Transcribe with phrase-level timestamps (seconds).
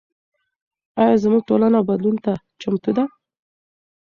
[1.01, 3.03] ایا زموږ ټولنه بدلون ته چمتو ده؟